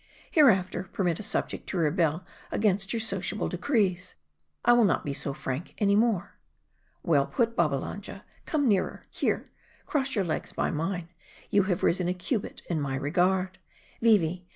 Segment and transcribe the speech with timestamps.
[0.31, 4.15] Hereafter, permit a subject to rebel against your sociable decrees.
[4.65, 6.39] I will not be so frank ahy more.""
[7.03, 9.45] "Well put, Babbalanja; come nearer; here,
[9.85, 11.09] cross your legs by mine;
[11.51, 13.59] you have risen a cubit in my regard
[14.01, 14.47] Vee V.